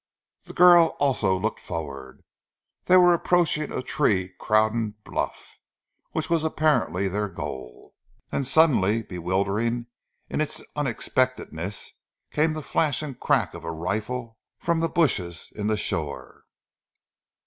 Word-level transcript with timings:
The 0.45 0.53
girl 0.55 0.97
also 0.99 1.37
looked 1.37 1.59
forward. 1.59 2.23
They 2.85 2.97
were 2.97 3.13
approaching 3.13 3.71
a 3.71 3.83
tree 3.83 4.29
crowned 4.39 4.95
bluff, 5.03 5.59
which 6.11 6.27
was 6.27 6.43
apparently 6.43 7.07
their 7.07 7.29
goal. 7.29 7.93
Then 8.31 8.43
suddenly, 8.43 9.03
bewildering 9.03 9.85
in 10.27 10.41
its 10.41 10.63
unexpectedness, 10.75 11.91
came 12.31 12.53
the 12.53 12.63
flash 12.63 13.03
and 13.03 13.19
crack 13.19 13.53
of 13.53 13.63
a 13.63 13.69
rifle 13.71 14.39
from 14.57 14.79
the 14.79 14.89
bushes 14.89 15.53
in 15.55 15.69
shore. 15.75 16.45